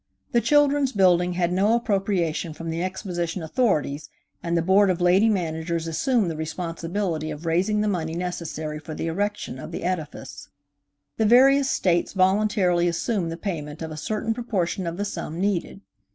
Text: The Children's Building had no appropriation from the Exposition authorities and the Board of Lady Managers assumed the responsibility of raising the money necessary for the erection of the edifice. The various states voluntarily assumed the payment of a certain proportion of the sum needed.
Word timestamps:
The 0.31 0.41
Children's 0.41 0.93
Building 0.93 1.33
had 1.33 1.53
no 1.53 1.75
appropriation 1.75 2.55
from 2.55 2.71
the 2.71 2.81
Exposition 2.83 3.43
authorities 3.43 4.09
and 4.41 4.57
the 4.57 4.63
Board 4.63 4.89
of 4.89 4.99
Lady 4.99 5.29
Managers 5.29 5.85
assumed 5.85 6.31
the 6.31 6.35
responsibility 6.35 7.29
of 7.29 7.45
raising 7.45 7.81
the 7.81 7.87
money 7.87 8.15
necessary 8.15 8.79
for 8.79 8.95
the 8.95 9.05
erection 9.05 9.59
of 9.59 9.71
the 9.71 9.83
edifice. 9.83 10.49
The 11.17 11.27
various 11.27 11.69
states 11.69 12.13
voluntarily 12.13 12.87
assumed 12.87 13.31
the 13.31 13.37
payment 13.37 13.83
of 13.83 13.91
a 13.91 13.95
certain 13.95 14.33
proportion 14.33 14.87
of 14.87 14.97
the 14.97 15.05
sum 15.05 15.39
needed. 15.39 15.81